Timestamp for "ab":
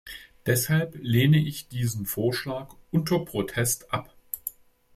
3.93-4.11